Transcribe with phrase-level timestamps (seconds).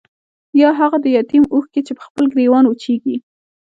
[0.61, 3.15] يا هاغه د يتيم اوښکې چې پۀ خپل ګريوان وچيږي